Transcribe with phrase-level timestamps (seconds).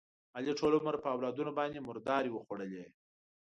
[0.37, 2.85] علي ټول عمر په اولادونو باندې مردارې وخوړلې.